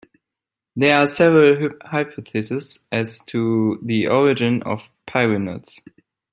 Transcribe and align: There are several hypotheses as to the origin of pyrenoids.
There 0.75 0.97
are 0.97 1.05
several 1.05 1.73
hypotheses 1.83 2.79
as 2.91 3.23
to 3.25 3.77
the 3.83 4.07
origin 4.07 4.63
of 4.63 4.89
pyrenoids. 5.07 5.79